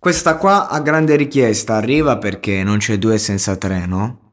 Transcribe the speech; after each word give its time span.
Questa 0.00 0.38
qua 0.38 0.70
a 0.70 0.80
grande 0.80 1.14
richiesta 1.14 1.74
arriva 1.74 2.16
perché 2.16 2.62
non 2.62 2.78
c'è 2.78 2.96
due 2.96 3.18
senza 3.18 3.56
tre, 3.56 3.84
no? 3.84 4.32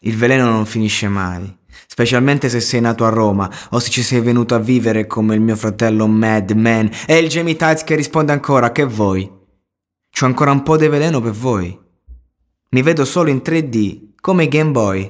Il 0.00 0.16
veleno 0.16 0.50
non 0.50 0.66
finisce 0.66 1.06
mai, 1.06 1.56
specialmente 1.86 2.48
se 2.48 2.58
sei 2.58 2.80
nato 2.80 3.04
a 3.04 3.08
Roma 3.08 3.48
o 3.70 3.78
se 3.78 3.88
ci 3.88 4.02
sei 4.02 4.20
venuto 4.20 4.56
a 4.56 4.58
vivere 4.58 5.06
come 5.06 5.36
il 5.36 5.40
mio 5.40 5.54
fratello 5.54 6.08
Mad 6.08 6.50
Man 6.50 6.90
e 7.06 7.18
il 7.18 7.28
Jamie 7.28 7.54
Tights 7.54 7.84
che 7.84 7.94
risponde 7.94 8.32
ancora 8.32 8.72
che 8.72 8.82
voi. 8.82 9.30
C'ho 10.10 10.26
ancora 10.26 10.50
un 10.50 10.64
po' 10.64 10.76
di 10.76 10.88
veleno 10.88 11.20
per 11.20 11.30
voi. 11.34 11.78
Mi 12.70 12.82
vedo 12.82 13.04
solo 13.04 13.30
in 13.30 13.40
3D, 13.44 14.14
come 14.20 14.42
i 14.42 14.48
Game 14.48 14.72
Boy, 14.72 15.08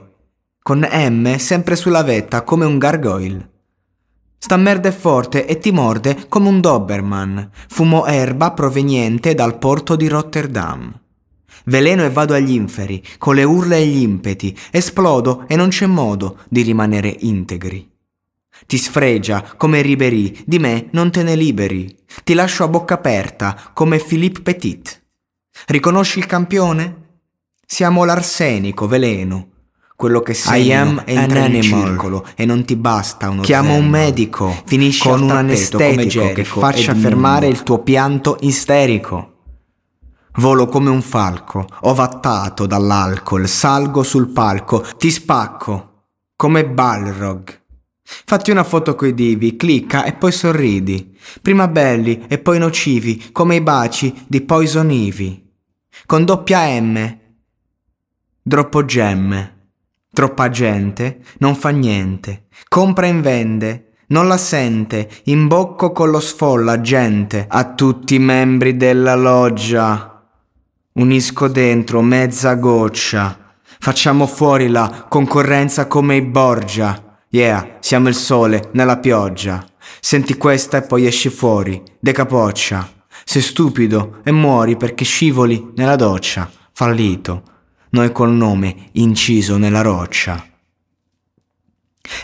con 0.63 0.87
M 0.87 1.37
sempre 1.37 1.75
sulla 1.75 2.03
vetta 2.03 2.43
come 2.43 2.67
un 2.67 2.77
gargoyle. 2.77 3.58
Sta 4.39 4.57
merda 4.57 4.89
è 4.89 4.93
forte 4.93 5.47
e 5.47 5.59
ti 5.59 5.73
morde 5.73 6.27
come 6.29 6.49
un 6.49 6.61
Doberman. 6.61 7.51
Fumo 7.69 8.07
erba 8.07 8.53
proveniente 8.53 9.35
dal 9.35 9.59
porto 9.59 9.97
di 9.97 10.07
Rotterdam. 10.07 10.99
Veleno 11.65 12.05
e 12.05 12.11
vado 12.11 12.35
agli 12.35 12.53
inferi, 12.53 13.03
con 13.19 13.35
le 13.35 13.43
urla 13.43 13.77
e 13.77 13.87
gli 13.87 14.01
impeti, 14.01 14.57
esplodo 14.71 15.45
e 15.49 15.57
non 15.57 15.69
c'è 15.69 15.87
modo 15.87 16.39
di 16.49 16.63
rimanere 16.63 17.15
integri. 17.21 17.91
Ti 18.67 18.79
sfregia 18.79 19.43
come 19.57 19.83
Ribéry, 19.83 20.43
di 20.47 20.59
me 20.59 20.89
non 20.93 21.11
te 21.11 21.23
ne 21.23 21.35
liberi. 21.35 21.95
Ti 22.25 22.35
lascio 22.35 22.65
a 22.65 22.69
bocca 22.69 22.95
aperta 22.95 23.71
come 23.75 23.99
Philippe 23.99 24.41
Petit. 24.43 25.03
Riconosci 25.67 26.21
il 26.21 26.27
campione? 26.27 27.07
Siamo 27.67 28.05
l'arsenico, 28.05 28.87
veleno. 28.87 29.49
Quello 29.99 30.21
che 30.21 30.33
sei 30.33 30.67
I 30.67 30.73
am 30.75 31.03
entra 31.07 31.43
an 31.43 31.61
circolo 31.61 32.25
e 32.37 32.47
non 32.47 32.65
ti 32.65 32.77
basta 32.77 33.31
uno 33.31 33.43
Chiamo 33.43 33.73
zen. 33.73 33.83
un 33.83 33.91
medico, 33.91 34.63
Finisci 34.65 35.09
con 35.09 35.23
un 35.23 35.31
anestetico 35.33 36.33
che 36.35 36.45
faccia 36.45 36.95
fermare 36.95 37.49
il 37.49 37.65
tuo 37.65 37.81
pianto 37.81 38.37
isterico. 38.43 39.39
Volo 40.37 40.69
come 40.69 40.89
un 40.89 41.03
falco, 41.03 41.67
ovattato 41.81 42.65
dall'alcol, 42.67 43.49
salgo 43.49 44.05
sul 44.05 44.29
palco, 44.29 44.87
ti 44.97 45.11
spacco, 45.11 46.05
come 46.37 46.65
Balrog. 46.65 47.61
Fatti 48.01 48.53
una 48.53 48.63
foto 48.63 48.95
coi 48.95 49.15
divi, 49.15 49.57
clicca 49.57 50.05
e 50.05 50.13
poi 50.13 50.31
sorridi. 50.31 51.19
Prima 51.43 51.67
belli 51.67 52.25
e 52.29 52.39
poi 52.39 52.61
nocivi, 52.61 53.31
come 53.33 53.57
i 53.57 53.61
baci 53.61 54.15
di 54.29 54.43
Poison 54.43 54.93
Ivy. 54.93 55.45
Con 56.07 56.25
doppia 56.25 56.81
M. 56.81 57.19
Troppo 58.45 58.85
gemme. 58.85 59.57
Troppa 60.19 60.49
gente, 60.49 61.21
non 61.39 61.55
fa 61.55 61.69
niente. 61.69 62.47
Compra 62.69 63.07
e 63.07 63.13
vende, 63.13 63.91
non 64.09 64.27
la 64.27 64.37
sente. 64.37 65.09
Imbocco 65.27 65.93
con 65.93 66.11
lo 66.11 66.19
sfolla, 66.19 66.81
gente. 66.81 67.47
A 67.49 67.75
tutti 67.75 68.17
i 68.17 68.19
membri 68.19 68.77
della 68.77 69.15
loggia. 69.15 70.29
Unisco 70.95 71.47
dentro 71.47 72.03
mezza 72.03 72.55
goccia. 72.55 73.55
Facciamo 73.79 74.27
fuori 74.27 74.67
la 74.67 75.07
concorrenza 75.09 75.87
come 75.87 76.17
i 76.17 76.23
Borgia. 76.23 77.21
Yeah, 77.29 77.77
siamo 77.79 78.09
il 78.09 78.17
sole 78.17 78.71
nella 78.73 78.99
pioggia. 78.99 79.65
Senti 80.01 80.37
questa 80.37 80.79
e 80.79 80.83
poi 80.83 81.07
esci 81.07 81.29
fuori, 81.29 81.81
decapoccia. 82.01 82.91
Sei 83.23 83.41
stupido 83.41 84.19
e 84.25 84.33
muori 84.33 84.77
perché 84.77 85.05
scivoli 85.05 85.75
nella 85.77 85.95
doccia. 85.95 86.51
Fallito. 86.73 87.58
Noi 87.91 88.13
col 88.13 88.33
nome 88.33 88.91
inciso 88.93 89.57
nella 89.57 89.81
roccia. 89.81 90.45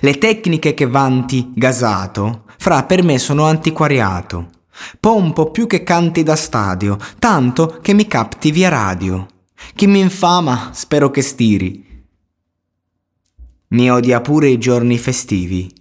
Le 0.01 0.19
tecniche 0.19 0.75
che 0.75 0.87
vanti 0.87 1.53
gasato, 1.55 2.45
fra 2.59 2.85
per 2.85 3.03
me 3.03 3.19
sono 3.19 3.45
antiquariato. 3.45 4.51
Pompo 4.99 5.51
più 5.51 5.67
che 5.67 5.83
canti 5.83 6.23
da 6.23 6.37
stadio, 6.37 6.99
tanto 7.19 7.79
che 7.81 7.95
mi 7.95 8.07
capti 8.07 8.51
via 8.51 8.69
radio. 8.69 9.27
Chi 9.75 9.87
mi 9.87 10.01
infama, 10.01 10.71
spero 10.73 11.11
che 11.11 11.23
stiri. 11.23 11.85
Mi 13.69 13.91
odia 13.91 14.21
pure 14.21 14.49
i 14.49 14.59
giorni 14.59 14.99
festivi. 14.99 15.73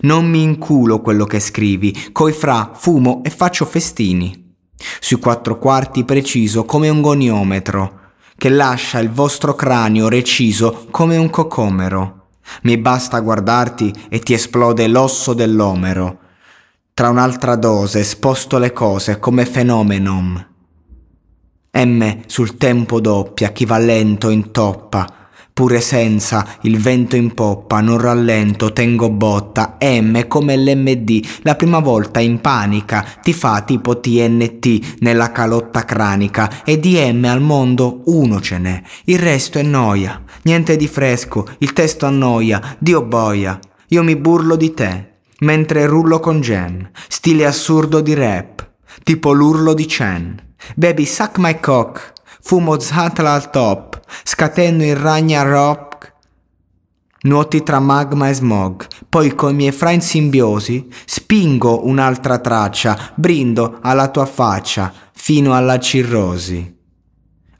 Non 0.00 0.28
mi 0.28 0.42
inculo 0.42 1.00
quello 1.00 1.24
che 1.24 1.40
scrivi, 1.40 2.10
coi 2.12 2.32
fra 2.32 2.72
fumo 2.74 3.22
e 3.24 3.30
faccio 3.30 3.64
festini. 3.64 4.56
Sui 5.00 5.18
quattro 5.18 5.58
quarti 5.58 6.04
preciso 6.04 6.64
come 6.64 6.88
un 6.88 7.00
goniometro, 7.00 8.00
che 8.36 8.48
lascia 8.48 8.98
il 8.98 9.10
vostro 9.10 9.54
cranio 9.54 10.08
reciso 10.08 10.86
come 10.90 11.16
un 11.16 11.30
cocomero. 11.30 12.28
Mi 12.62 12.76
basta 12.76 13.20
guardarti 13.20 13.92
e 14.08 14.20
ti 14.20 14.34
esplode 14.34 14.86
l'osso 14.86 15.34
dell'omero. 15.34 16.18
Tra 16.92 17.08
un'altra 17.08 17.56
dose 17.56 18.04
sposto 18.04 18.58
le 18.58 18.72
cose 18.72 19.18
come 19.18 19.46
fenomenon. 19.46 20.46
M 21.72 22.20
sul 22.26 22.56
tempo 22.56 23.00
doppia, 23.00 23.50
chi 23.50 23.64
va 23.64 23.78
lento 23.78 24.28
intoppa. 24.28 25.23
Pure 25.54 25.80
senza 25.80 26.56
il 26.62 26.80
vento 26.80 27.14
in 27.14 27.32
poppa, 27.32 27.80
non 27.80 27.98
rallento, 27.98 28.72
tengo 28.72 29.08
botta. 29.08 29.76
M 29.80 30.26
come 30.26 30.56
l'MD, 30.56 31.24
la 31.42 31.54
prima 31.54 31.78
volta 31.78 32.18
in 32.18 32.40
panica, 32.40 33.06
ti 33.22 33.32
fa 33.32 33.60
tipo 33.60 34.00
TNT 34.00 34.96
nella 34.98 35.30
calotta 35.30 35.84
cranica. 35.84 36.64
E 36.64 36.80
di 36.80 36.98
M 36.98 37.22
al 37.26 37.40
mondo 37.40 38.00
uno 38.06 38.40
ce 38.40 38.58
n'è, 38.58 38.82
il 39.04 39.20
resto 39.20 39.60
è 39.60 39.62
noia. 39.62 40.20
Niente 40.42 40.74
di 40.74 40.88
fresco, 40.88 41.46
il 41.58 41.72
testo 41.72 42.04
annoia, 42.04 42.76
Dio 42.80 43.02
boia. 43.02 43.56
Io 43.90 44.02
mi 44.02 44.16
burlo 44.16 44.56
di 44.56 44.74
te, 44.74 45.18
mentre 45.38 45.86
rullo 45.86 46.18
con 46.18 46.40
Jen, 46.40 46.90
stile 47.06 47.46
assurdo 47.46 48.00
di 48.00 48.14
rap, 48.14 48.68
tipo 49.04 49.30
l'urlo 49.30 49.72
di 49.72 49.86
Chen. 49.86 50.36
Baby 50.74 51.04
suck 51.04 51.38
my 51.38 51.60
cock, 51.60 52.13
fumo 52.44 52.78
zatla 52.78 53.32
al 53.32 53.48
top, 53.48 54.00
scateno 54.22 54.84
il 54.84 54.96
ragna 54.96 55.42
rock, 55.42 56.12
nuoti 57.22 57.62
tra 57.62 57.80
magma 57.80 58.28
e 58.28 58.34
smog, 58.34 58.86
poi 59.08 59.34
coi 59.34 59.54
miei 59.54 59.72
fra 59.72 59.98
simbiosi 59.98 60.86
spingo 61.06 61.86
un'altra 61.86 62.38
traccia, 62.38 63.12
brindo 63.14 63.78
alla 63.80 64.08
tua 64.08 64.26
faccia 64.26 64.92
fino 65.12 65.54
alla 65.54 65.78
cirrosi. 65.78 66.72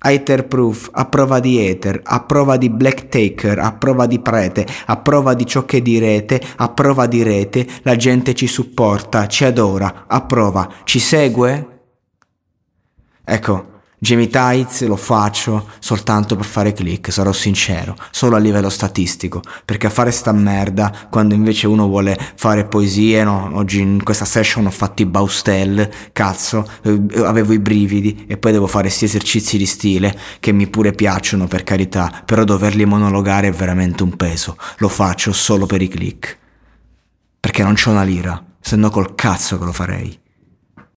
Haterproof, 0.07 0.91
a 0.93 1.07
prova 1.07 1.41
di 1.41 1.67
ether, 1.67 2.03
a 2.05 2.21
prova 2.21 2.59
di 2.59 2.69
black 2.69 3.09
taker, 3.09 3.59
a 3.59 3.73
prova 3.73 4.05
di 4.05 4.19
prete, 4.19 4.67
a 4.85 4.99
prova 4.99 5.33
di 5.33 5.47
ciò 5.47 5.65
che 5.65 5.81
direte, 5.81 6.43
a 6.57 6.69
prova 6.69 7.07
di 7.07 7.23
rete, 7.23 7.67
la 7.85 7.97
gente 7.97 8.35
ci 8.35 8.47
supporta, 8.47 9.27
ci 9.29 9.47
adora, 9.47 10.05
a 10.07 10.21
prova, 10.21 10.71
ci 10.85 10.99
segue? 10.99 11.69
Ecco, 13.25 13.73
Jamie 14.05 14.29
Tights 14.29 14.85
lo 14.85 14.97
faccio 14.97 15.67
soltanto 15.79 16.37
per 16.37 16.45
fare 16.45 16.75
click, 16.75 17.11
sarò 17.11 17.33
sincero, 17.33 17.97
solo 18.11 18.37
a 18.37 18.39
livello 18.39 18.69
statistico, 18.69 19.41
perché 19.65 19.87
a 19.87 19.91
fare 19.91 20.11
sta 20.11 20.31
merda, 20.31 21.07
quando 21.09 21.33
invece 21.33 21.67
uno 21.67 21.87
vuole 21.87 22.15
fare 22.35 22.67
poesie, 22.67 23.25
no, 23.25 23.49
oggi 23.55 23.81
in 23.81 24.03
questa 24.03 24.27
session 24.27 24.67
ho 24.67 24.71
fatto 24.71 25.01
i 25.01 25.07
Baustel, 25.07 25.91
cazzo, 26.13 26.69
eh, 26.83 27.01
avevo 27.25 27.55
i 27.55 27.59
brividi 27.59 28.27
e 28.29 28.37
poi 28.37 28.53
devo 28.53 28.67
fare 28.67 28.89
questi 28.89 29.07
esercizi 29.07 29.57
di 29.57 29.65
stile 29.65 30.15
che 30.39 30.53
mi 30.53 30.67
pure 30.67 30.93
piacciono 30.93 31.47
per 31.47 31.65
carità, 31.65 32.25
però 32.27 32.45
doverli 32.45 32.85
monologare 32.85 33.49
è 33.49 33.53
veramente 33.53 34.03
un 34.03 34.17
peso, 34.17 34.59
lo 34.79 34.89
faccio 34.91 35.33
solo 35.33 35.65
per 35.65 35.81
i 35.81 35.89
click, 35.89 36.39
perché 37.41 37.63
non 37.63 37.73
c'ho 37.73 37.89
una 37.89 38.03
lira, 38.03 38.45
se 38.61 38.77
no 38.77 38.91
col 38.91 39.15
cazzo 39.15 39.59
che 39.59 39.65
lo 39.65 39.73
farei. 39.73 40.24